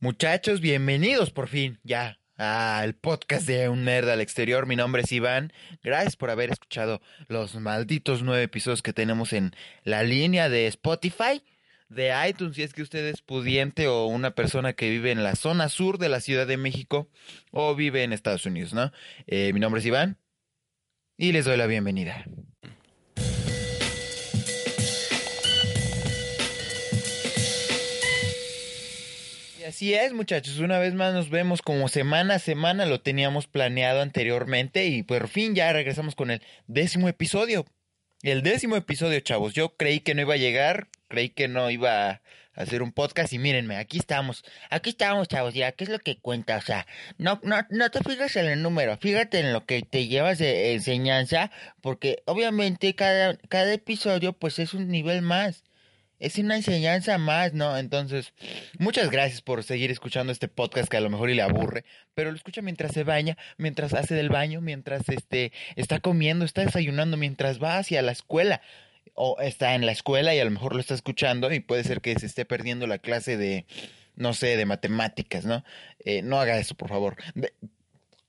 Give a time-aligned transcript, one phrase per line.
[0.00, 4.64] Muchachos, bienvenidos por fin, ya, al podcast de Un Nerd al Exterior.
[4.64, 5.52] Mi nombre es Iván.
[5.82, 11.42] Gracias por haber escuchado los malditos nueve episodios que tenemos en la línea de Spotify,
[11.88, 15.34] de iTunes, si es que usted es pudiente o una persona que vive en la
[15.34, 17.10] zona sur de la Ciudad de México
[17.50, 18.92] o vive en Estados Unidos, ¿no?
[19.26, 20.16] Eh, mi nombre es Iván
[21.16, 22.24] y les doy la bienvenida.
[29.68, 30.58] Así es, muchachos.
[30.58, 32.86] Una vez más nos vemos como semana a semana.
[32.86, 37.66] Lo teníamos planeado anteriormente y por fin ya regresamos con el décimo episodio.
[38.22, 39.54] El décimo episodio, chavos.
[39.54, 42.22] Yo creí que no iba a llegar, creí que no iba a
[42.54, 44.42] hacer un podcast y mírenme, aquí estamos.
[44.70, 45.54] Aquí estamos, chavos.
[45.54, 46.56] Ya, ¿qué es lo que cuenta?
[46.56, 46.86] O sea,
[47.18, 50.72] no, no, no te fijas en el número, fíjate en lo que te llevas de
[50.74, 55.62] enseñanza, porque obviamente cada, cada episodio pues es un nivel más
[56.18, 57.76] es una enseñanza más, ¿no?
[57.78, 58.32] Entonces,
[58.78, 62.30] muchas gracias por seguir escuchando este podcast que a lo mejor y le aburre, pero
[62.30, 67.16] lo escucha mientras se baña, mientras hace del baño, mientras este está comiendo, está desayunando,
[67.16, 68.60] mientras va hacia la escuela
[69.14, 72.00] o está en la escuela y a lo mejor lo está escuchando y puede ser
[72.00, 73.66] que se esté perdiendo la clase de
[74.18, 75.64] no sé, de matemáticas, ¿no?
[76.00, 77.16] Eh, no haga eso, por favor.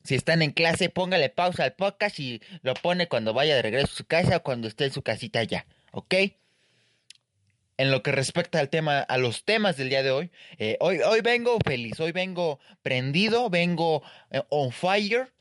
[0.04, 3.88] Si están en clase, póngale pausa al podcast y lo pone cuando vaya de regreso
[3.88, 6.14] a su casa o cuando esté en su casita ya, ¿ok?
[7.80, 11.00] En lo que respecta al tema, a los temas del día de hoy, eh, hoy,
[11.00, 15.32] hoy vengo feliz, hoy vengo prendido, vengo eh, on fire,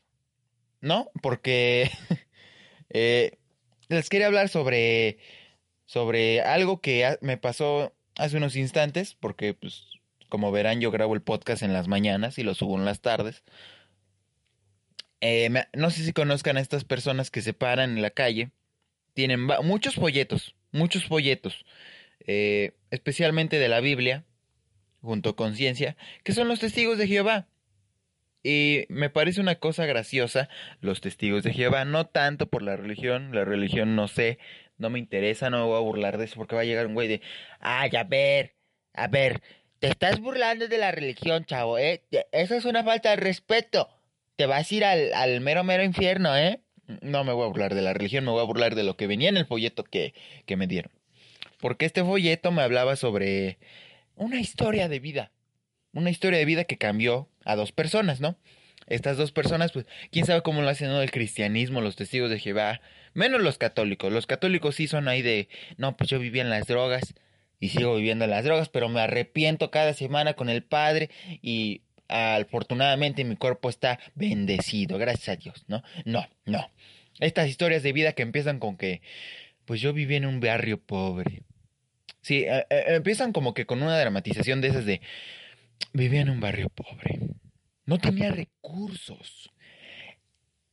[0.79, 1.11] ¿no?
[1.21, 1.91] Porque
[2.91, 3.37] eh,
[3.89, 5.17] les quería hablar sobre,
[5.85, 9.87] sobre algo que me pasó hace unos instantes, porque pues
[10.29, 13.43] como verán yo grabo el podcast en las mañanas y lo subo en las tardes.
[15.73, 18.51] No sé si conozcan a estas personas que se paran en la calle,
[19.13, 21.65] tienen muchos folletos, muchos folletos
[22.25, 24.25] eh, especialmente de la Biblia,
[25.01, 27.47] junto con ciencia, que son los testigos de Jehová.
[28.41, 33.33] Y me parece una cosa graciosa los testigos de Jehová, no tanto por la religión,
[33.33, 34.39] la religión no sé,
[34.77, 36.93] no me interesa, no me voy a burlar de eso porque va a llegar un
[36.93, 37.21] güey de,
[37.59, 38.55] ay, a ver,
[38.93, 39.41] a ver,
[39.79, 42.03] te estás burlando de la religión, chavo, ¿eh?
[42.31, 43.89] Eso es una falta de respeto.
[44.37, 46.61] Te vas a ir al, al mero, mero infierno, ¿eh?
[47.01, 49.07] No me voy a burlar de la religión, me voy a burlar de lo que
[49.07, 50.13] venía en el folleto que,
[50.45, 50.98] que me dieron
[51.59, 53.57] porque este folleto me hablaba sobre
[54.15, 55.31] una historia de vida,
[55.93, 58.37] una historia de vida que cambió a dos personas, ¿no?
[58.87, 61.01] Estas dos personas, pues, quién sabe cómo lo hacen, ¿no?
[61.01, 62.81] El cristianismo, los testigos de Jehová,
[63.13, 64.11] menos los católicos.
[64.11, 67.13] Los católicos sí son ahí de, no, pues yo vivía en las drogas
[67.59, 71.09] y sigo viviendo en las drogas, pero me arrepiento cada semana con el Padre
[71.41, 75.83] y afortunadamente mi cuerpo está bendecido, gracias a Dios, ¿no?
[76.05, 76.71] No, no.
[77.19, 79.01] Estas historias de vida que empiezan con que,
[79.65, 81.43] pues yo viví en un barrio pobre,
[82.21, 85.01] Sí, eh, eh, empiezan como que con una dramatización de esas de
[85.93, 87.19] vivía en un barrio pobre,
[87.85, 89.51] no tenía recursos.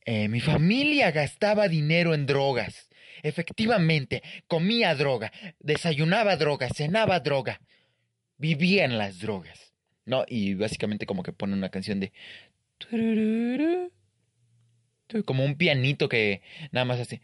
[0.05, 2.89] Eh, mi familia gastaba dinero en drogas.
[3.23, 7.59] Efectivamente, comía droga, desayunaba droga, cenaba droga,
[8.37, 9.73] vivía en las drogas.
[10.05, 10.23] ¿No?
[10.25, 12.13] Y básicamente como que pone una canción de...
[15.25, 16.41] Como un pianito que
[16.71, 17.21] nada más hace...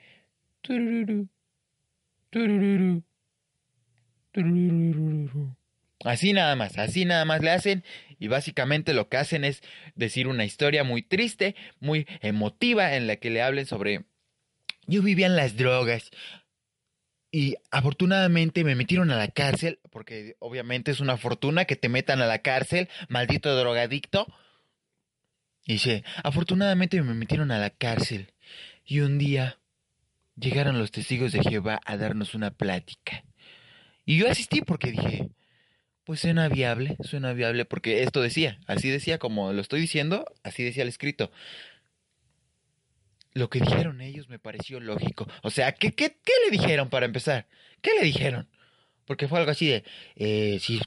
[6.03, 7.83] Así nada más, así nada más le hacen
[8.19, 9.61] y básicamente lo que hacen es
[9.95, 14.05] decir una historia muy triste, muy emotiva en la que le hablen sobre
[14.85, 16.11] yo vivía en las drogas
[17.31, 22.21] y afortunadamente me metieron a la cárcel porque obviamente es una fortuna que te metan
[22.21, 24.27] a la cárcel, maldito drogadicto.
[25.65, 28.33] Y dice, afortunadamente me metieron a la cárcel
[28.85, 29.57] y un día
[30.35, 33.23] llegaron los testigos de Jehová a darnos una plática.
[34.05, 35.29] Y yo asistí porque dije,
[36.03, 40.63] pues suena viable, suena viable, porque esto decía, así decía como lo estoy diciendo, así
[40.63, 41.31] decía el escrito.
[43.33, 45.27] Lo que dijeron ellos me pareció lógico.
[45.41, 47.47] O sea, ¿qué, qué, qué le dijeron para empezar?
[47.81, 48.47] ¿Qué le dijeron?
[49.05, 49.83] Porque fue algo así de,
[50.15, 50.79] eh, si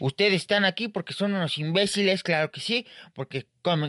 [0.00, 3.46] ustedes están aquí porque son unos imbéciles, claro que sí, porque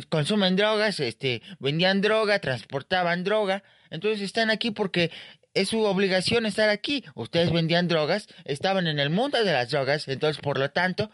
[0.10, 5.12] consumen drogas, este, vendían droga, transportaban droga, entonces están aquí porque
[5.54, 7.04] es su obligación estar aquí.
[7.16, 11.12] Ustedes vendían drogas, estaban en el mundo de las drogas, entonces por lo tanto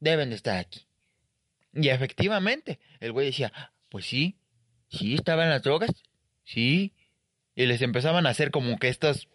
[0.00, 0.86] deben de estar aquí.
[1.74, 3.52] Y efectivamente, el güey decía,
[3.88, 4.36] pues sí,
[4.88, 5.90] sí, estaban las drogas,
[6.44, 6.94] sí.
[7.54, 9.28] Y les empezaban a hacer como que estas,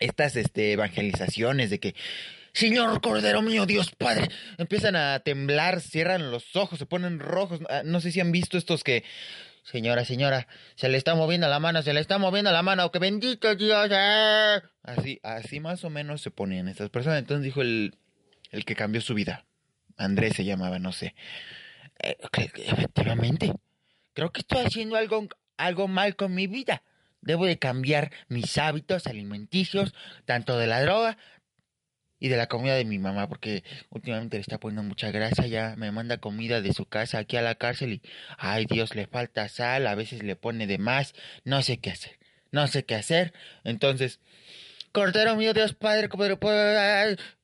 [0.00, 1.94] estas este, evangelizaciones de que,
[2.52, 7.60] Señor Cordero mío, Dios Padre, empiezan a temblar, cierran los ojos, se ponen rojos.
[7.68, 9.04] Ah, no sé si han visto estos que
[9.66, 10.46] Señora, señora,
[10.76, 13.88] se le está moviendo la mano, se le está moviendo la mano, que bendito Dios.
[13.90, 14.62] Eh.
[14.84, 17.18] Así, así más o menos se ponían estas personas.
[17.18, 17.96] Entonces dijo el,
[18.52, 19.44] el que cambió su vida.
[19.96, 21.16] Andrés se llamaba, no sé.
[21.98, 22.16] Eh,
[22.64, 23.52] efectivamente,
[24.12, 25.26] creo que estoy haciendo algo,
[25.56, 26.84] algo mal con mi vida.
[27.20, 29.94] Debo de cambiar mis hábitos alimenticios,
[30.26, 31.18] tanto de la droga
[32.18, 35.74] y de la comida de mi mamá, porque últimamente le está poniendo mucha grasa, ya
[35.76, 38.02] me manda comida de su casa aquí a la cárcel y,
[38.38, 41.14] ay Dios, le falta sal, a veces le pone de más,
[41.44, 42.18] no sé qué hacer,
[42.50, 43.32] no sé qué hacer,
[43.64, 44.20] entonces,
[44.92, 46.08] Cordero mío, Dios Padre,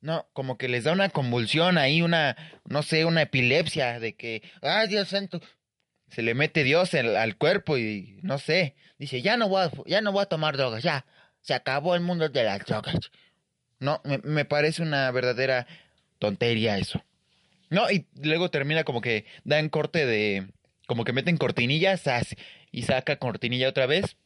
[0.01, 2.35] no, como que les da una convulsión ahí, una,
[2.65, 5.39] no sé, una epilepsia de que, ay Dios santo,
[6.09, 10.11] se le mete Dios al cuerpo y no sé, dice, ya no voy ya no
[10.11, 11.05] voy a tomar drogas, ya,
[11.41, 13.11] se acabó el mundo de las drogas.
[13.83, 15.67] No, me, parece una verdadera
[16.17, 17.03] tontería eso.
[17.69, 20.47] No, y luego termina como que dan corte de.
[20.87, 22.03] Como que meten cortinillas
[22.71, 24.17] y saca cortinilla otra vez.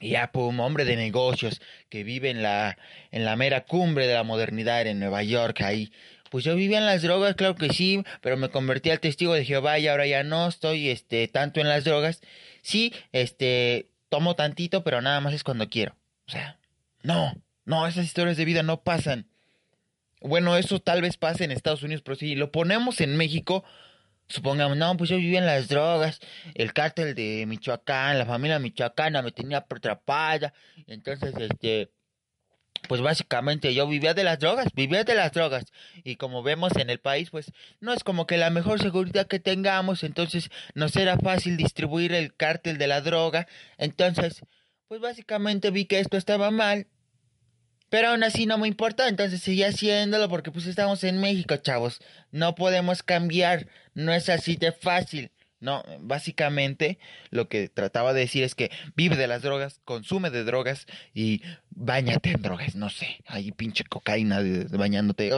[0.00, 2.76] Y ya, pum, hombre de negocios que vive en la,
[3.10, 5.90] en la mera cumbre de la modernidad en Nueva York, ahí.
[6.30, 9.44] Pues yo vivía en las drogas, claro que sí, pero me convertí al testigo de
[9.44, 12.20] Jehová y ahora ya no estoy, este, tanto en las drogas.
[12.62, 15.96] Sí, este, tomo tantito, pero nada más es cuando quiero.
[16.26, 16.58] O sea,
[17.02, 17.32] no.
[17.66, 19.28] No, esas historias de vida no pasan.
[20.22, 23.64] Bueno, eso tal vez pase en Estados Unidos, pero si lo ponemos en México,
[24.28, 26.20] supongamos, no, pues yo vivía en las drogas,
[26.54, 30.54] el cártel de Michoacán, la familia michoacana me tenía atrapada,
[30.86, 31.90] entonces, este,
[32.88, 35.64] pues básicamente yo vivía de las drogas, vivía de las drogas.
[36.04, 39.40] Y como vemos en el país, pues no es como que la mejor seguridad que
[39.40, 43.48] tengamos, entonces no será fácil distribuir el cártel de la droga.
[43.76, 44.42] Entonces,
[44.88, 46.86] pues básicamente vi que esto estaba mal
[47.88, 52.00] pero aún así no me importa, entonces seguí haciéndolo porque pues estamos en México, chavos.
[52.32, 55.30] No podemos cambiar, no es así de fácil.
[55.58, 56.98] No, básicamente
[57.30, 61.42] lo que trataba de decir es que vive de las drogas, consume de drogas y
[61.70, 64.40] bañate en drogas, no sé, ahí pinche cocaína
[64.70, 65.30] bañándote,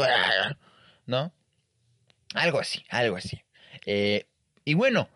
[1.07, 1.33] ¿no?
[2.35, 3.43] Algo así, algo así.
[3.87, 4.27] Eh,
[4.65, 5.09] y bueno,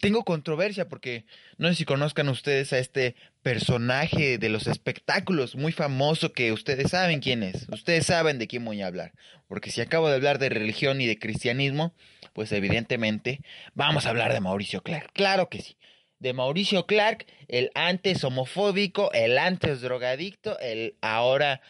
[0.00, 1.24] tengo controversia porque
[1.56, 6.90] no sé si conozcan ustedes a este personaje de los espectáculos muy famoso que ustedes
[6.90, 7.66] saben quién es.
[7.70, 9.12] Ustedes saben de quién voy a hablar.
[9.48, 11.94] Porque si acabo de hablar de religión y de cristianismo,
[12.34, 13.40] pues evidentemente
[13.74, 15.12] vamos a hablar de Mauricio Clark.
[15.12, 15.76] Claro que sí.
[16.18, 21.62] De Mauricio Clark, el antes homofóbico, el antes drogadicto, el ahora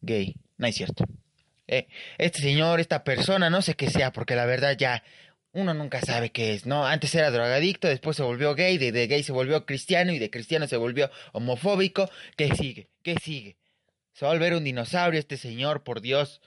[0.00, 0.36] gay.
[0.58, 1.06] No es cierto.
[1.66, 5.02] Eh, este señor, esta persona, no sé qué sea, porque la verdad ya
[5.52, 6.86] uno nunca sabe qué es, ¿no?
[6.86, 10.66] Antes era drogadicto, después se volvió gay, de, gay se volvió cristiano y de cristiano
[10.66, 12.10] se volvió homofóbico.
[12.36, 12.88] ¿Qué sigue?
[13.02, 13.56] ¿Qué sigue?
[14.14, 16.40] Se va a volver un dinosaurio este señor, por Dios.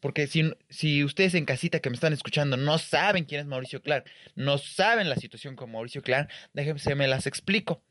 [0.00, 3.82] Porque si, si ustedes en casita que me están escuchando no saben quién es Mauricio
[3.82, 4.04] Clark,
[4.34, 7.82] no saben la situación con Mauricio Clark, déjenme me las explico.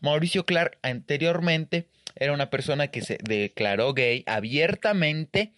[0.00, 5.54] Mauricio Clark anteriormente era una persona que se declaró gay abiertamente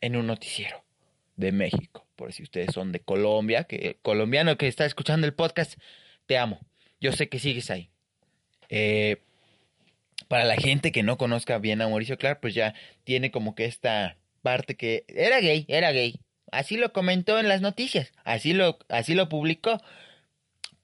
[0.00, 0.84] en un noticiero
[1.36, 2.03] de México.
[2.16, 5.78] Por si ustedes son de Colombia, que colombiano que está escuchando el podcast,
[6.26, 6.60] te amo.
[7.00, 7.90] Yo sé que sigues ahí.
[8.68, 9.18] Eh,
[10.28, 12.74] para la gente que no conozca bien a Mauricio Clark, pues ya
[13.04, 16.20] tiene como que esta parte que era gay, era gay.
[16.50, 19.80] Así lo comentó en las noticias, así lo, así lo publicó.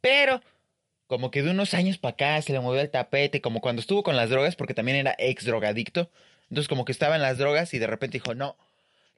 [0.00, 0.42] Pero
[1.06, 4.02] como que de unos años para acá se le movió el tapete, como cuando estuvo
[4.02, 6.10] con las drogas, porque también era ex drogadicto.
[6.48, 8.56] Entonces como que estaba en las drogas y de repente dijo, no,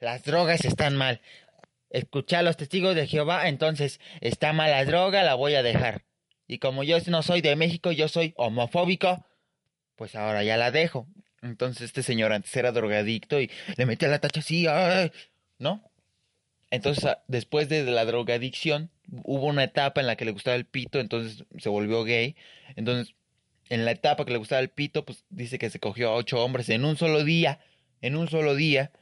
[0.00, 1.20] las drogas están mal.
[1.92, 6.04] Escuché a los testigos de Jehová, entonces está mal la droga, la voy a dejar.
[6.46, 9.26] Y como yo no soy de México, yo soy homofóbico,
[9.96, 11.06] pues ahora ya la dejo.
[11.42, 14.66] Entonces este señor antes era drogadicto y le metía la tacha así,
[15.58, 15.82] ¿no?
[16.70, 18.90] Entonces ah, después de la drogadicción
[19.24, 22.36] hubo una etapa en la que le gustaba el pito, entonces se volvió gay.
[22.74, 23.14] Entonces
[23.68, 26.42] en la etapa que le gustaba el pito, pues dice que se cogió a ocho
[26.42, 27.60] hombres en un solo día,
[28.00, 28.92] en un solo día.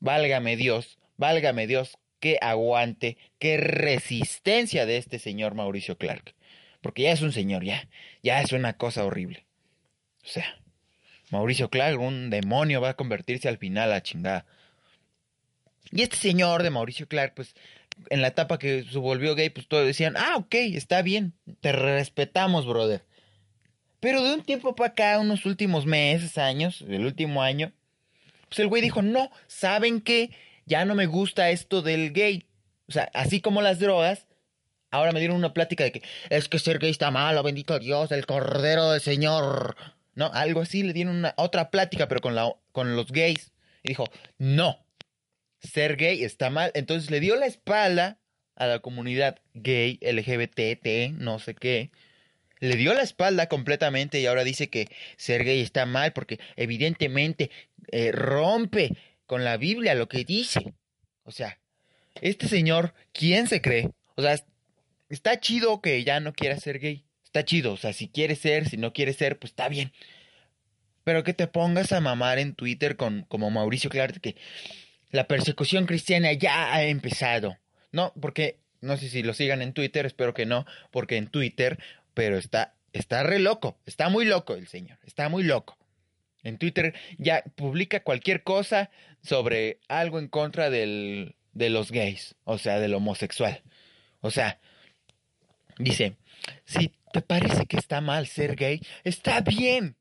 [0.00, 6.34] Válgame Dios, válgame Dios, qué aguante, qué resistencia de este señor Mauricio Clark.
[6.80, 7.88] Porque ya es un señor, ya,
[8.22, 9.44] ya es una cosa horrible.
[10.24, 10.60] O sea,
[11.30, 14.46] Mauricio Clark, un demonio, va a convertirse al final a chingada.
[15.90, 17.54] Y este señor de Mauricio Clark, pues,
[18.10, 21.72] en la etapa que se volvió gay, pues todos decían, ah, ok, está bien, te
[21.72, 23.04] respetamos, brother.
[24.00, 27.72] Pero de un tiempo para acá, unos últimos meses, años, el último año,
[28.48, 30.30] pues el güey dijo, no, ¿saben qué?
[30.68, 32.46] Ya no me gusta esto del gay.
[32.88, 34.26] O sea, así como las drogas,
[34.90, 38.12] ahora me dieron una plática de que es que ser gay está malo, bendito Dios,
[38.12, 39.76] el cordero del Señor.
[40.14, 43.52] No, algo así, le dieron una otra plática, pero con, la, con los gays.
[43.82, 44.04] Y dijo,
[44.36, 44.84] no,
[45.60, 46.70] ser gay está mal.
[46.74, 48.18] Entonces le dio la espalda
[48.54, 51.90] a la comunidad gay, LGBT, no sé qué
[52.60, 57.50] le dio la espalda completamente y ahora dice que ser gay está mal porque evidentemente
[57.90, 58.96] eh, rompe
[59.28, 60.74] con la Biblia lo que dice.
[61.22, 61.60] O sea,
[62.20, 63.90] este señor, ¿quién se cree?
[64.16, 64.42] O sea,
[65.10, 67.04] está chido que ya no quiera ser gay.
[67.24, 69.92] Está chido, o sea, si quiere ser, si no quiere ser, pues está bien.
[71.04, 74.34] Pero que te pongas a mamar en Twitter con, como Mauricio Clark, que
[75.10, 77.58] la persecución cristiana ya ha empezado.
[77.92, 81.78] No, porque no sé si lo sigan en Twitter, espero que no, porque en Twitter,
[82.14, 85.77] pero está, está re loco, está muy loco el señor, está muy loco.
[86.42, 88.90] En Twitter ya publica cualquier cosa
[89.22, 93.62] sobre algo en contra del, de los gays, o sea, del homosexual.
[94.20, 94.60] O sea,
[95.78, 96.16] dice,
[96.64, 99.96] si te parece que está mal ser gay, está bien.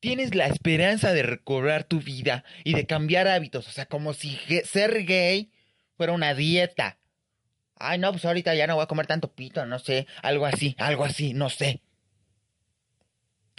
[0.00, 4.38] Tienes la esperanza de recobrar tu vida y de cambiar hábitos, o sea, como si
[4.64, 5.50] ser gay
[5.96, 6.98] fuera una dieta.
[7.76, 10.74] Ay, no, pues ahorita ya no voy a comer tanto pito, no sé, algo así,
[10.78, 11.80] algo así, no sé.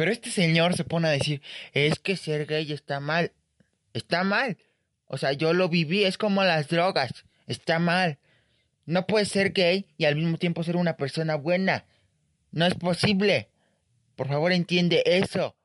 [0.02, 1.44] Pero este señor se pone a decir,
[1.74, 3.34] es que ser gay está mal.
[3.94, 4.58] Está mal.
[5.06, 7.24] O sea, yo lo viví, es como las drogas.
[7.46, 8.18] Está mal.
[8.88, 11.86] No puedes ser gay y al mismo tiempo ser una persona buena.
[12.50, 13.50] No es posible.
[14.16, 15.56] Por favor, entiende eso.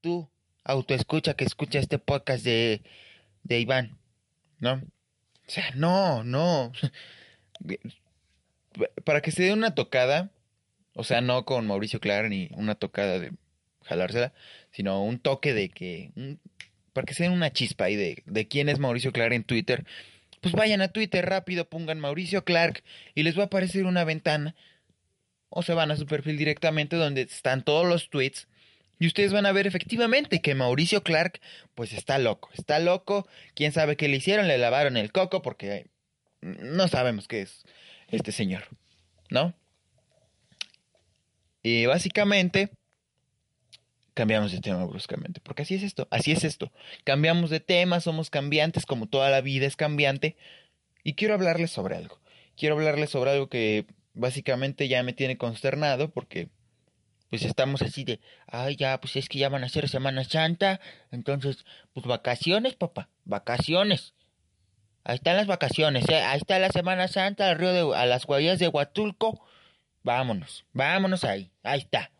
[0.00, 0.30] Tú,
[0.62, 2.82] autoescucha que escucha este podcast de,
[3.42, 3.98] de Iván.
[4.60, 4.74] ¿No?
[4.74, 6.70] O sea, no, no.
[9.04, 10.30] Para que se dé una tocada,
[10.94, 13.32] o sea, no con Mauricio Clark ni una tocada de
[13.90, 14.32] jalársela,
[14.70, 16.10] sino un toque de que,
[16.92, 19.84] para que se den una chispa ahí de, de quién es Mauricio Clark en Twitter,
[20.40, 22.82] pues vayan a Twitter rápido, pongan Mauricio Clark
[23.14, 24.54] y les va a aparecer una ventana.
[25.50, 28.48] O se van a su perfil directamente donde están todos los tweets.
[28.98, 31.40] Y ustedes van a ver efectivamente que Mauricio Clark
[31.74, 35.86] pues está loco, está loco, quién sabe qué le hicieron, le lavaron el coco porque
[36.42, 37.64] no sabemos qué es
[38.08, 38.64] este señor,
[39.30, 39.54] ¿no?
[41.62, 42.70] Y básicamente
[44.14, 46.72] cambiamos de tema bruscamente, porque así es esto, así es esto.
[47.04, 50.36] Cambiamos de tema, somos cambiantes como toda la vida es cambiante.
[51.02, 52.20] Y quiero hablarles sobre algo.
[52.56, 56.48] Quiero hablarles sobre algo que básicamente ya me tiene consternado porque
[57.30, 60.80] pues estamos así de, ay ya, pues es que ya van a ser Semana Santa,
[61.12, 64.14] entonces, pues vacaciones, papá, vacaciones.
[65.04, 66.20] Ahí están las vacaciones, ¿eh?
[66.20, 69.46] ahí está la Semana Santa, al río de, a las guayas de Huatulco.
[70.02, 72.10] Vámonos, vámonos ahí, ahí está.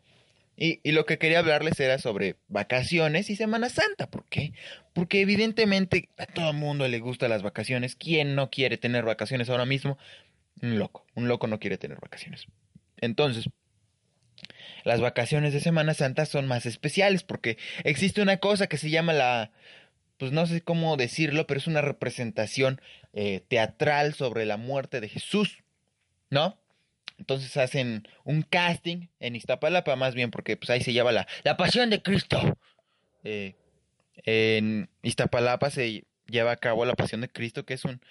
[0.57, 4.09] Y, lo que quería hablarles era sobre vacaciones y Semana Santa.
[4.09, 4.53] ¿Por qué?
[4.93, 7.95] Porque evidentemente a todo el mundo le gustan las vacaciones.
[7.95, 9.97] ¿Quién no quiere tener vacaciones ahora mismo?
[10.61, 11.05] Un loco.
[11.15, 12.45] Un loco no quiere tener vacaciones.
[12.97, 13.49] Entonces,
[14.83, 19.13] las vacaciones de Semana Santa son más especiales porque existe una cosa que se llama
[19.13, 19.51] la...
[20.17, 22.79] Pues no sé cómo decirlo, pero es una representación
[23.13, 25.63] eh, teatral sobre la muerte de Jesús.
[26.29, 26.60] ¿No?
[27.21, 31.55] Entonces hacen un casting en Iztapalapa, más bien porque pues ahí se llama la, la
[31.55, 32.57] pasión de Cristo.
[33.23, 33.53] Eh,
[34.25, 38.01] en Iztapalapa se lleva a cabo la pasión de Cristo, que es un,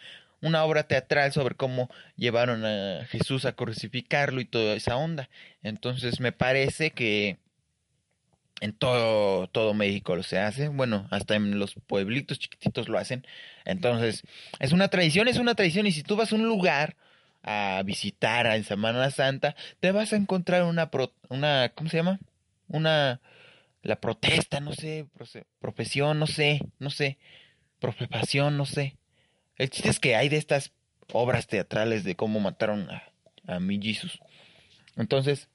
[0.42, 5.28] una obra teatral sobre cómo llevaron a Jesús a crucificarlo y toda esa onda.
[5.64, 7.38] Entonces me parece que
[8.60, 13.26] en todo, todo México lo se hace, bueno, hasta en los pueblitos chiquititos lo hacen.
[13.64, 14.22] Entonces,
[14.60, 16.94] es una tradición, es una tradición, y si tú vas a un lugar
[17.42, 20.90] a visitar en Semana Santa, te vas a encontrar una,
[21.28, 22.20] una ¿cómo se llama?
[22.68, 23.20] Una,
[23.82, 25.06] la protesta, no sé,
[25.58, 27.18] profesión, no sé, no sé,
[27.78, 28.96] profepación, no sé.
[29.56, 30.72] El chiste es que hay de estas
[31.12, 33.02] obras teatrales de cómo mataron a,
[33.46, 34.20] a mi Jesus.
[34.96, 35.48] Entonces,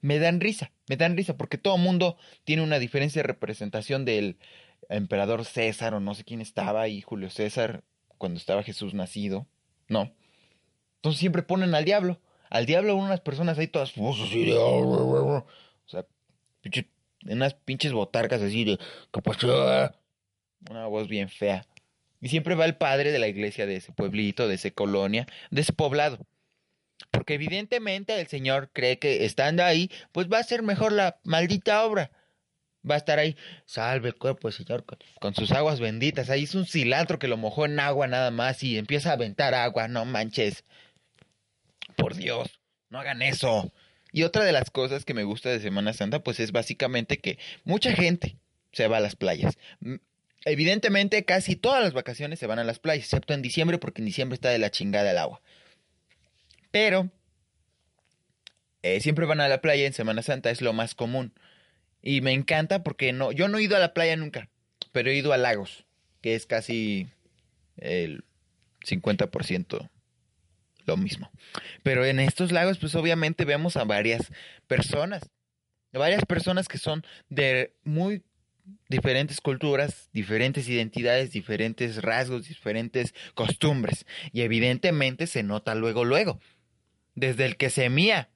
[0.00, 4.38] me dan risa, me dan risa, porque todo mundo tiene una diferencia de representación del
[4.88, 7.82] emperador César o no sé quién estaba y Julio César
[8.18, 9.46] cuando estaba Jesús nacido,
[9.88, 10.12] ¿no?
[10.96, 12.20] Entonces siempre ponen al diablo.
[12.50, 15.44] Al diablo unas personas ahí todas O
[15.86, 16.06] sea,
[17.24, 18.78] unas pinches botargas así de...
[20.70, 21.66] Una voz bien fea.
[22.20, 25.60] Y siempre va el padre de la iglesia de ese pueblito, de esa colonia, de
[25.60, 26.18] ese poblado.
[27.10, 31.84] Porque evidentemente el Señor cree que estando ahí, pues va a ser mejor la maldita
[31.84, 32.10] obra.
[32.88, 34.84] Va a estar ahí, salve cuerpo del Señor
[35.20, 36.30] con, sus aguas benditas.
[36.30, 39.54] Ahí es un cilantro que lo mojó en agua nada más y empieza a aventar
[39.54, 40.64] agua, no manches.
[41.96, 42.60] Por Dios,
[42.90, 43.72] no hagan eso.
[44.12, 47.38] Y otra de las cosas que me gusta de Semana Santa, pues es básicamente que
[47.64, 48.36] mucha gente
[48.72, 49.58] se va a las playas.
[50.44, 54.06] Evidentemente, casi todas las vacaciones se van a las playas, excepto en diciembre, porque en
[54.06, 55.42] diciembre está de la chingada el agua.
[56.70, 57.10] Pero
[58.82, 61.32] eh, siempre van a la playa en Semana Santa, es lo más común.
[62.02, 64.48] Y me encanta porque no, yo no he ido a la playa nunca,
[64.92, 65.84] pero he ido a lagos,
[66.20, 67.08] que es casi
[67.76, 68.24] el
[68.86, 69.90] 50%
[70.86, 71.30] lo mismo.
[71.82, 74.32] Pero en estos lagos, pues obviamente vemos a varias
[74.66, 75.30] personas,
[75.92, 78.22] varias personas que son de muy
[78.88, 84.06] diferentes culturas, diferentes identidades, diferentes rasgos, diferentes costumbres.
[84.32, 86.40] Y evidentemente se nota luego, luego.
[87.14, 88.30] Desde el que se mía.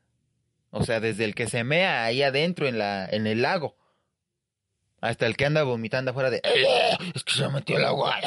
[0.71, 3.77] O sea, desde el que se mea ahí adentro en, la, en el lago.
[5.01, 6.43] Hasta el que anda vomitando afuera de...
[7.15, 8.19] Es que se metió el agua.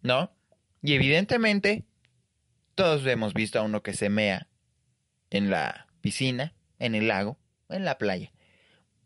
[0.00, 0.32] ¿No?
[0.82, 1.84] Y evidentemente
[2.74, 4.48] todos hemos visto a uno que se mea
[5.30, 7.38] en la piscina, en el lago,
[7.68, 8.32] en la playa.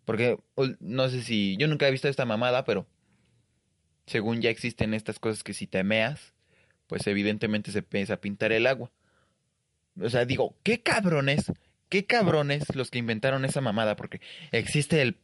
[0.05, 0.39] Porque
[0.81, 1.57] no sé si.
[1.59, 2.87] Yo nunca he visto esta mamada, pero.
[4.07, 6.33] Según ya existen estas cosas que si te meas,
[6.87, 8.91] pues evidentemente se empieza a pintar el agua.
[10.01, 11.53] O sea, digo, qué cabrones,
[11.91, 15.19] qué cabrones los que inventaron esa mamada, porque existe el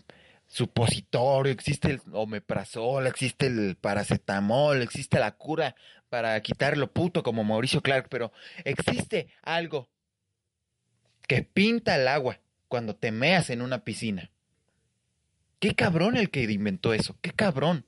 [0.46, 5.74] supositorio, existe el omeprazol, existe el paracetamol, existe la cura
[6.14, 8.30] para quitar lo puto como Mauricio Clark, pero
[8.64, 9.90] existe algo
[11.26, 14.30] que pinta el agua cuando te meas en una piscina.
[15.59, 17.85] Qué cabrón el que inventó eso, qué cabrón.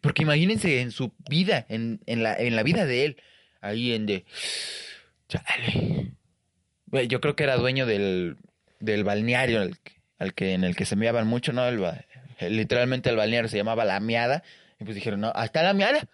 [0.00, 3.22] Porque imagínense en su vida, en, la, en la vida de él,
[3.60, 4.24] ahí en de...
[5.26, 6.12] Chale.
[7.08, 8.36] Yo creo que era dueño del,
[8.78, 9.60] del balneario
[10.20, 11.64] al, que, en el que se meaban mucho, ¿no?
[12.38, 14.44] literalmente el balneario se llamaba La Miada.
[14.78, 16.08] Y pues dijeron, no, hasta La Miada.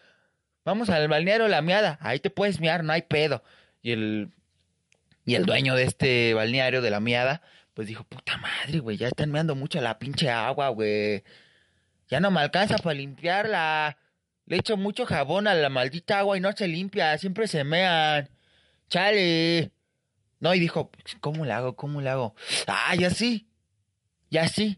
[0.68, 1.96] Vamos al balneario La Miada.
[2.02, 3.42] Ahí te puedes mear, no hay pedo.
[3.80, 4.32] Y el
[5.24, 7.40] y el dueño de este balneario de la miada,
[7.72, 11.24] pues dijo, puta madre, güey, ya están meando mucho la pinche agua, güey.
[12.10, 13.96] Ya no me alcanza para limpiarla.
[14.44, 18.28] Le echo mucho jabón a la maldita agua y no se limpia, siempre se mean.
[18.90, 19.72] Chale.
[20.38, 21.76] No, y dijo, ¿cómo le hago?
[21.76, 22.34] ¿Cómo le hago?
[22.66, 23.48] Ah, ya sí.
[24.28, 24.76] Ya sí.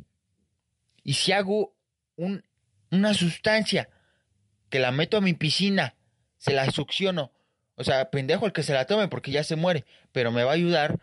[1.03, 1.75] Y si hago
[2.15, 2.45] un,
[2.93, 3.89] una sustancia
[4.71, 5.95] que la meto a mi piscina,
[6.39, 7.33] se la succiono
[7.81, 10.51] o sea, pendejo el que se la tome porque ya se muere, pero me va
[10.51, 11.01] a ayudar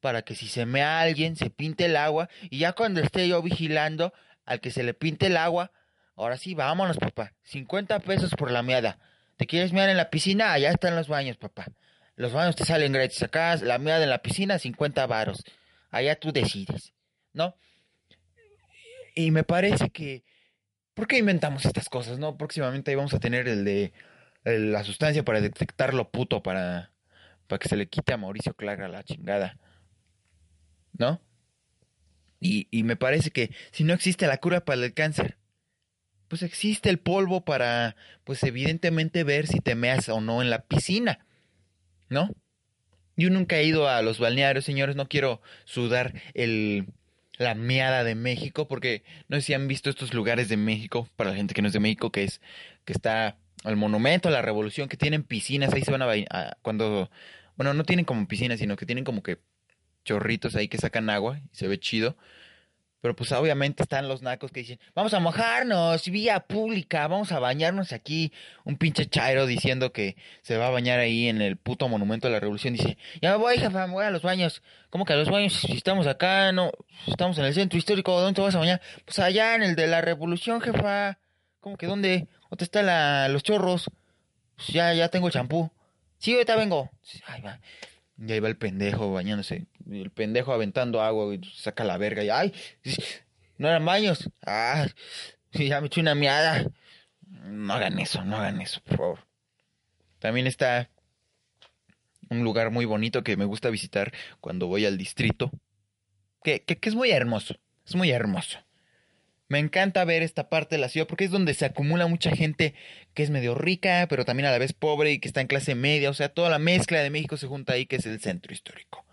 [0.00, 3.26] para que si se me a alguien, se pinte el agua y ya cuando esté
[3.26, 4.12] yo vigilando
[4.44, 5.72] al que se le pinte el agua,
[6.16, 7.32] ahora sí, vámonos, papá.
[7.44, 8.98] 50 pesos por la meada.
[9.38, 10.52] ¿Te quieres mear en la piscina?
[10.52, 11.68] Allá están los baños, papá.
[12.16, 13.22] Los baños te salen gratis.
[13.22, 15.42] Acá la meada en la piscina, 50 varos.
[15.90, 16.92] Allá tú decides,
[17.32, 17.56] ¿no?
[19.14, 20.22] Y me parece que...
[20.94, 22.36] ¿Por qué inventamos estas cosas, no?
[22.36, 23.92] Próximamente ahí vamos a tener el de
[24.44, 26.92] la sustancia para detectar lo puto, para,
[27.46, 29.58] para que se le quite a Mauricio Clara la chingada.
[30.98, 31.20] ¿No?
[32.40, 35.36] Y, y me parece que si no existe la cura para el cáncer,
[36.28, 40.62] pues existe el polvo para, pues evidentemente ver si te meas o no en la
[40.62, 41.26] piscina.
[42.08, 42.30] ¿No?
[43.16, 46.86] Yo nunca he ido a los balnearios, señores, no quiero sudar el,
[47.40, 51.30] la meada de México, porque no sé si han visto estos lugares de México, para
[51.30, 52.40] la gente que no es de México, que es,
[52.84, 57.10] que está al monumento a la revolución, que tienen piscinas, ahí se van a, cuando,
[57.56, 59.38] bueno, no tienen como piscinas, sino que tienen como que
[60.04, 62.16] chorritos ahí que sacan agua y se ve chido.
[63.00, 67.38] Pero pues obviamente están los nacos que dicen, vamos a mojarnos, vía pública, vamos a
[67.38, 68.30] bañarnos aquí.
[68.64, 72.34] Un pinche chairo diciendo que se va a bañar ahí en el puto monumento de
[72.34, 72.74] la revolución.
[72.74, 74.62] Dice, ya voy, jefa, me voy a los baños.
[74.90, 75.54] ¿Cómo que a los baños?
[75.54, 76.72] Si estamos acá, no,
[77.06, 78.82] estamos en el centro histórico, ¿dónde te vas a bañar?
[79.06, 81.18] Pues allá en el de la revolución, jefa.
[81.60, 82.28] ¿Cómo que dónde?
[82.50, 83.90] ¿Dónde están los chorros?
[84.56, 85.70] Pues ya, ya tengo el champú.
[86.18, 86.90] Sí, ahorita vengo.
[87.26, 87.60] Ay, va.
[88.18, 89.66] Y ahí va el pendejo bañándose.
[89.88, 92.24] El pendejo aventando agua y saca la verga.
[92.24, 92.54] Y, ay,
[93.58, 94.30] no eran baños.
[94.44, 94.86] Ah,
[95.52, 96.66] ya me eché una miada.
[97.44, 99.18] No hagan eso, no hagan eso, por favor.
[100.18, 100.90] También está
[102.28, 105.50] un lugar muy bonito que me gusta visitar cuando voy al distrito.
[106.42, 107.56] Que, que, que es muy hermoso.
[107.86, 108.58] Es muy hermoso.
[109.50, 112.74] Me encanta ver esta parte de la ciudad porque es donde se acumula mucha gente
[113.14, 115.74] que es medio rica, pero también a la vez pobre y que está en clase
[115.74, 116.08] media.
[116.08, 119.04] O sea, toda la mezcla de México se junta ahí, que es el centro histórico.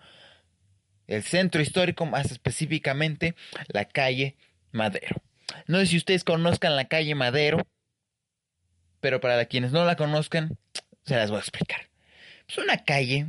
[1.07, 3.35] El centro histórico, más específicamente,
[3.67, 4.35] la calle
[4.71, 5.21] Madero.
[5.65, 7.65] No sé si ustedes conozcan la calle Madero,
[8.99, 10.57] pero para quienes no la conozcan,
[11.05, 11.89] se las voy a explicar.
[12.47, 13.25] Es una calle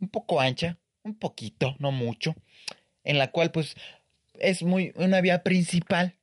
[0.00, 2.34] un poco ancha, un poquito, no mucho,
[3.04, 3.76] en la cual pues
[4.34, 6.16] es muy una vía principal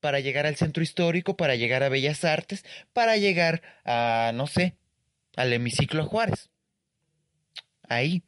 [0.00, 4.76] para llegar al centro histórico, para llegar a Bellas Artes, para llegar a, no sé,
[5.36, 6.50] al hemiciclo Juárez.
[7.88, 8.22] Ahí.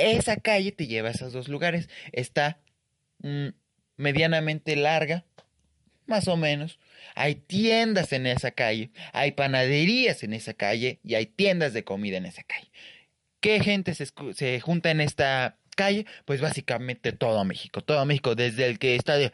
[0.00, 1.88] Esa calle te lleva a esos dos lugares.
[2.12, 2.60] Está
[3.18, 3.48] mm,
[3.96, 5.24] medianamente larga,
[6.06, 6.78] más o menos.
[7.14, 12.16] Hay tiendas en esa calle, hay panaderías en esa calle y hay tiendas de comida
[12.16, 12.70] en esa calle.
[13.40, 16.06] ¿Qué gente se, se junta en esta calle?
[16.24, 19.32] Pues básicamente todo México, todo México, desde el que está de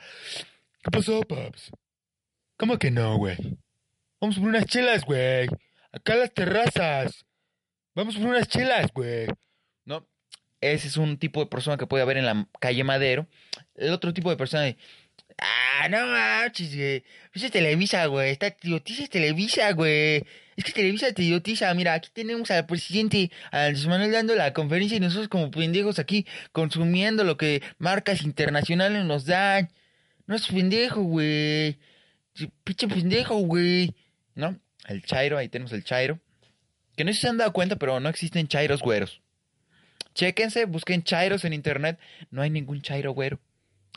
[0.87, 1.73] ¿Qué pasó, paps?
[2.57, 3.37] ¿Cómo que no, güey?
[4.21, 5.49] Vamos por unas chelas, güey.
[5.91, 7.27] Acá las terrazas.
[7.97, 9.27] Vamos por unas chelas, güey.
[10.61, 13.27] Ese es un tipo de persona que puede haber en la calle Madero.
[13.75, 14.75] El otro tipo de persona
[15.38, 17.05] Ah, no manches, güey.
[17.35, 18.31] Es Televisa, güey.
[18.31, 20.25] Está idiotiza Televisa, güey.
[20.57, 21.73] Es que Televisa te idiotiza.
[21.75, 26.27] Mira, aquí tenemos al presidente Andrés Manuel dando la conferencia y nosotros como pendejos aquí
[26.53, 29.71] consumiendo lo que marcas internacionales nos dan.
[30.27, 31.79] No es pendejo, güey.
[32.64, 33.95] Pinche pendejo, güey.
[34.35, 34.59] ¿No?
[34.87, 36.19] El Chairo, ahí tenemos el Chairo.
[36.97, 39.21] Que no sé si se han dado cuenta, pero no existen Chairos güeros.
[40.17, 41.99] Chéquense, busquen Chairos en internet.
[42.31, 43.39] No hay ningún Chairo güero.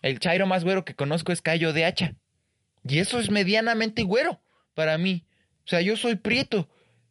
[0.02, 2.14] El Chairo más güero que conozco es Cayo de Hacha.
[2.86, 4.42] Y eso es medianamente güero
[4.74, 5.26] para mí.
[5.66, 6.70] O sea, yo soy prieto.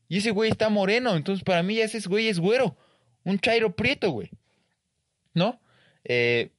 [0.09, 1.16] Y ese güey está moreno.
[1.16, 2.77] Entonces, para mí, ese güey es güero.
[3.25, 4.31] Un Chairo prieto, güey.
[5.33, 5.59] ¿No?
[6.05, 6.51] Eh,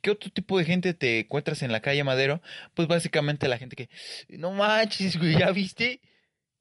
[0.00, 2.40] ¿Qué otro tipo de gente te encuentras en la calle Madero?
[2.74, 3.88] Pues básicamente la gente que.
[4.28, 6.00] No manches, güey, ¿ya viste?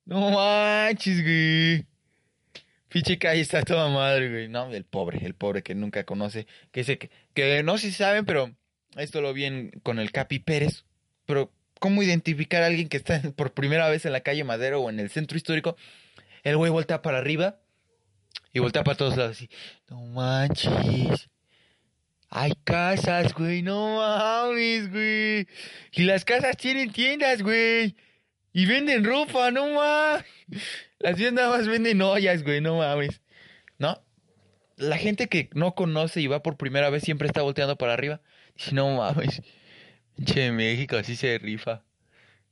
[0.06, 1.86] No manches, güey.
[2.96, 4.48] Pinche calle está toda madre, güey.
[4.48, 6.48] No, el pobre, el pobre que nunca conoce.
[6.72, 8.56] Que, que, que no sé si saben, pero
[8.96, 10.86] esto lo vi con el Capi Pérez,
[11.26, 14.90] pero ¿cómo identificar a alguien que está por primera vez en la calle Madero o
[14.90, 15.76] en el centro histórico?
[16.44, 17.60] El güey voltea para arriba
[18.54, 19.50] y voltea para todos lados así.
[19.90, 21.30] No manches.
[22.30, 25.48] Hay casas, güey, no mames, güey.
[25.92, 27.94] Y las casas tienen tiendas, güey.
[28.56, 30.24] Y venden ropa, no mames.
[31.00, 33.20] Las tiendas más venden ollas, güey, no mames.
[33.80, 34.02] ¿No?
[34.78, 38.22] La gente que no conoce y va por primera vez siempre está volteando para arriba.
[38.72, 39.42] No mames.
[40.24, 41.84] Che, México así se rifa.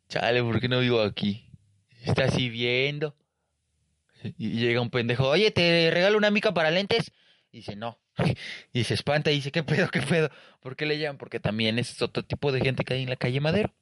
[0.09, 1.49] Chale, ¿por qué no vivo aquí?
[2.03, 3.15] Está así viendo.
[4.37, 7.13] Y llega un pendejo, oye, ¿te regalo una mica para lentes?
[7.49, 7.97] Y dice, no.
[8.73, 10.29] Y se espanta y dice, ¿qué pedo, qué pedo?
[10.59, 11.17] ¿Por qué le llaman?
[11.17, 13.73] Porque también es otro tipo de gente que hay en la calle Madero.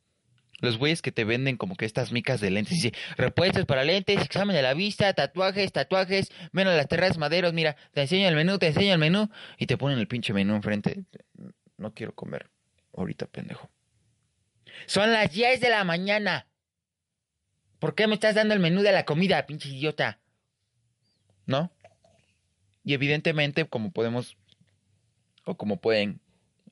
[0.62, 2.76] Los güeyes que te venden como que estas micas de lentes.
[2.76, 7.76] Dice, repuestos para lentes, examen de la vista, tatuajes, tatuajes, menos las terras maderos, mira,
[7.94, 9.30] te enseño el menú, te enseño el menú.
[9.58, 11.04] Y te ponen el pinche menú enfrente.
[11.78, 12.50] No quiero comer
[12.96, 13.70] ahorita, pendejo.
[14.86, 16.48] Son las 10 de la mañana.
[17.80, 20.20] ¿Por qué me estás dando el menú de la comida, pinche idiota?
[21.46, 21.72] ¿No?
[22.84, 24.38] Y evidentemente, como podemos,
[25.44, 26.22] o como pueden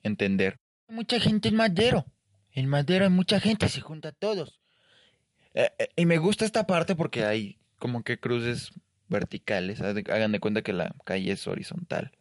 [0.02, 2.06] entender, mucha gente en Madero.
[2.52, 4.60] En Madero hay mucha gente, se junta todos.
[5.54, 8.72] Eh, eh, y me gusta esta parte porque hay como que cruces
[9.08, 9.80] verticales.
[9.80, 12.12] Hagan de cuenta que la calle es horizontal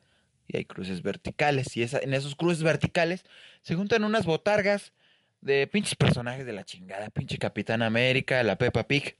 [0.48, 1.76] y hay cruces verticales.
[1.78, 3.24] Y esa, en esos cruces verticales
[3.62, 4.94] se juntan unas botargas
[5.42, 7.10] de pinches personajes de la chingada.
[7.10, 9.18] Pinche Capitán América, la Peppa Pig.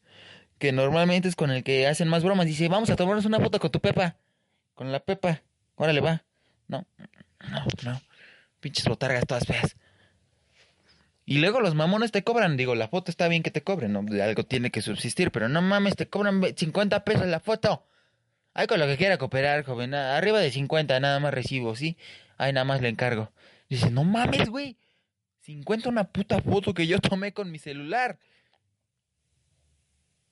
[0.58, 2.45] Que normalmente es con el que hacen más bromas.
[2.45, 4.17] Dice, vamos a tomarnos una foto con tu Pepa.
[4.74, 5.41] Con la Pepa.
[5.76, 6.24] Órale, va.
[6.67, 6.86] No,
[7.50, 8.02] no, no.
[8.60, 9.78] Pinches botargas todas feas.
[11.30, 12.58] Y luego los mamones te cobran.
[12.58, 13.96] Digo, la foto está bien que te cobren.
[14.20, 15.30] Algo tiene que subsistir.
[15.30, 17.86] Pero no mames, te cobran 50 pesos la foto.
[18.56, 19.94] Ay, con lo que quiera cooperar, joven.
[19.94, 21.98] Arriba de 50, nada más recibo, ¿sí?
[22.39, 23.32] Ay, nada más le encargo.
[23.70, 24.76] Dice, no mames, güey.
[25.42, 28.18] 50 una puta foto que yo tomé con mi celular.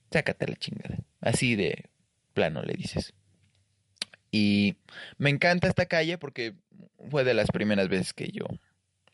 [0.10, 0.98] Sácate la chingada.
[1.22, 1.92] Así de
[2.34, 3.14] plano le dices.
[4.32, 4.78] Y
[5.20, 6.56] me encanta esta calle porque
[7.12, 8.48] fue de las primeras veces que yo.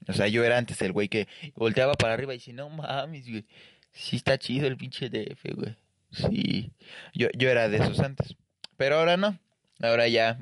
[0.08, 3.28] O sea, yo era antes el güey que volteaba para arriba y dice, no mames,
[3.30, 3.46] güey.
[3.92, 5.76] Sí está chido el pinche DF, güey.
[6.12, 6.72] Sí.
[7.14, 8.36] Yo, yo era de esos antes.
[8.78, 9.40] Pero ahora no.
[9.82, 10.40] Ahora ya,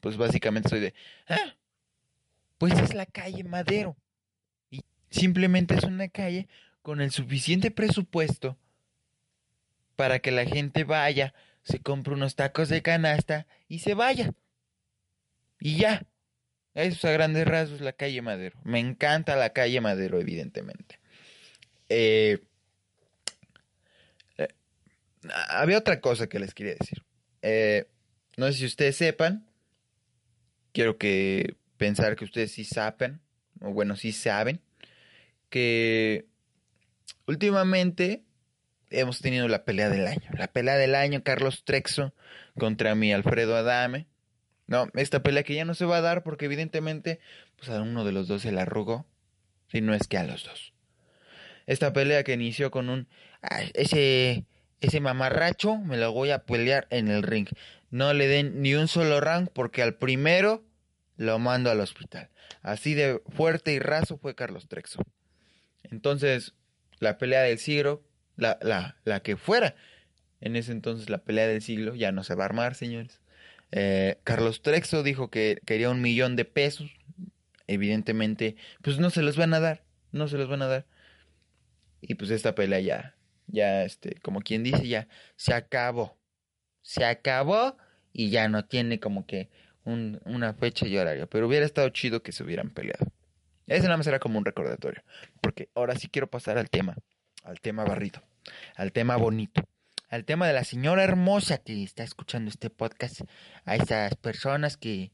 [0.00, 0.94] pues básicamente soy de,
[1.28, 1.54] ah,
[2.58, 3.96] pues es la calle Madero.
[4.70, 6.48] Y simplemente es una calle
[6.82, 8.56] con el suficiente presupuesto
[9.96, 14.32] para que la gente vaya, se compre unos tacos de canasta y se vaya.
[15.58, 16.06] Y ya.
[16.76, 18.58] Eso es a grandes rasgos la calle Madero.
[18.62, 21.00] Me encanta la calle Madero, evidentemente.
[21.88, 22.38] Eh,
[24.36, 24.48] eh,
[25.48, 27.02] había otra cosa que les quería decir.
[27.40, 27.86] Eh,
[28.36, 29.46] no sé si ustedes sepan.
[30.72, 33.22] Quiero que pensar que ustedes sí saben,
[33.62, 34.60] o bueno, sí saben,
[35.48, 36.26] que
[37.26, 38.22] últimamente
[38.90, 40.28] hemos tenido la pelea del año.
[40.36, 42.12] La pelea del año, Carlos Trexo
[42.58, 44.08] contra mi Alfredo Adame.
[44.66, 47.20] No, esta pelea que ya no se va a dar porque evidentemente
[47.56, 49.06] pues a uno de los dos se la arrugó,
[49.68, 50.72] si no es que a los dos.
[51.66, 53.08] Esta pelea que inició con un
[53.74, 54.44] ese
[54.80, 57.48] ese mamarracho me lo voy a pelear en el ring.
[57.90, 60.64] No le den ni un solo rank porque al primero
[61.16, 62.30] lo mando al hospital.
[62.62, 65.00] Así de fuerte y raso fue Carlos Trexo.
[65.84, 66.54] Entonces,
[66.98, 68.02] la pelea del siglo,
[68.36, 69.76] la, la, la que fuera,
[70.40, 73.20] en ese entonces la pelea del siglo ya no se va a armar, señores.
[73.78, 76.90] Eh, Carlos Trexo dijo que quería un millón de pesos.
[77.66, 80.86] Evidentemente, pues no se los van a dar, no se los van a dar.
[82.00, 83.16] Y pues esta pelea ya,
[83.48, 86.16] ya, este, como quien dice, ya se acabó.
[86.80, 87.76] Se acabó
[88.14, 89.50] y ya no tiene como que
[89.84, 91.28] un, una fecha y horario.
[91.28, 93.06] Pero hubiera estado chido que se hubieran peleado.
[93.66, 95.02] Ese nada más era como un recordatorio.
[95.42, 96.96] Porque ahora sí quiero pasar al tema.
[97.42, 98.22] Al tema barrido.
[98.74, 99.68] Al tema bonito.
[100.16, 103.20] Al tema de la señora hermosa que está escuchando este podcast.
[103.66, 105.12] A esas personas que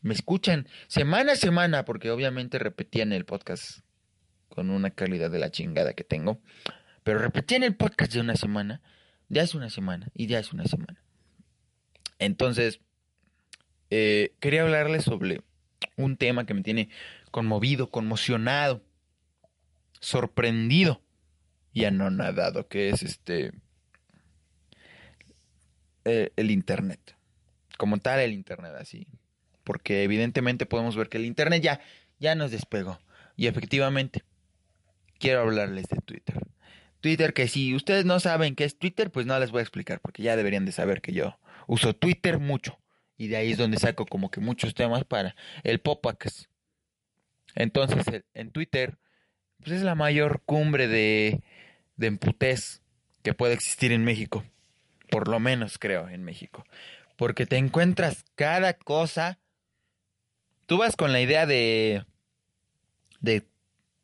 [0.00, 1.84] me escuchan semana a semana.
[1.84, 3.80] Porque obviamente repetían el podcast
[4.48, 6.40] con una calidad de la chingada que tengo.
[7.04, 8.80] Pero repetían el podcast de una semana.
[9.28, 10.08] De hace una semana.
[10.14, 11.04] Y de hace una semana.
[12.18, 12.80] Entonces,
[13.90, 15.42] eh, quería hablarles sobre
[15.96, 16.88] un tema que me tiene
[17.30, 18.82] conmovido, conmocionado,
[20.00, 21.02] sorprendido
[21.74, 23.52] y anonadado, que es este
[26.04, 27.16] eh, el internet.
[27.78, 29.06] Como tal el internet así,
[29.64, 31.80] porque evidentemente podemos ver que el internet ya
[32.20, 33.00] ya nos despegó
[33.36, 34.22] y efectivamente
[35.18, 36.36] quiero hablarles de Twitter.
[37.00, 40.00] Twitter que si ustedes no saben qué es Twitter, pues no les voy a explicar
[40.00, 42.78] porque ya deberían de saber que yo uso Twitter mucho
[43.16, 46.48] y de ahí es donde saco como que muchos temas para el Popax.
[47.54, 48.98] Entonces, en Twitter,
[49.58, 51.42] pues es la mayor cumbre de,
[51.96, 52.82] de emputez
[53.22, 54.44] que puede existir en México.
[55.10, 56.64] Por lo menos creo en México.
[57.16, 59.38] Porque te encuentras cada cosa.
[60.66, 62.04] Tú vas con la idea de.
[63.20, 63.46] de.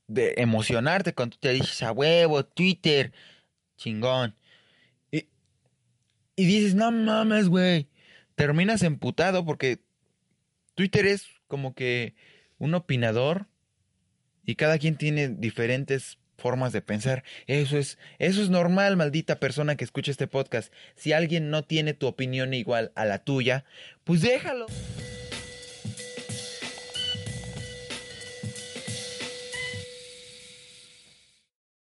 [0.08, 3.12] de emocionarte cuando te dices a huevo, Twitter,
[3.76, 4.34] chingón.
[5.10, 5.28] Y,
[6.36, 7.88] y dices, no mames, güey
[8.36, 9.80] terminas emputado porque
[10.74, 12.14] Twitter es como que
[12.58, 13.48] un opinador
[14.44, 17.24] y cada quien tiene diferentes formas de pensar.
[17.46, 20.72] Eso es eso es normal, maldita persona que escucha este podcast.
[20.94, 23.64] Si alguien no tiene tu opinión igual a la tuya,
[24.04, 24.66] pues déjalo.